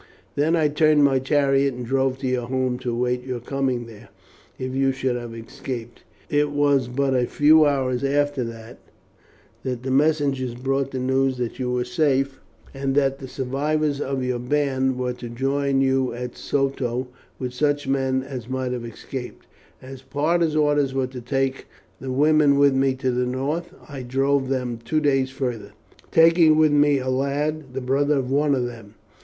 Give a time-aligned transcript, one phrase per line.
[0.33, 4.09] Then I turned my chariot and drove to your home to await your coming there
[4.57, 6.01] if you should have escaped.
[6.27, 8.79] It was but a few hours after that
[9.61, 12.41] the messengers brought the news that you were safe,
[12.73, 17.07] and that the survivors of your band were to join you at Soto
[17.37, 19.45] with such men as might have escaped.
[19.83, 21.67] As Parta's orders were to take
[21.99, 25.73] the women with me to the north, I drove them two days farther,
[26.09, 28.95] taking with me a lad, the brother of one of them.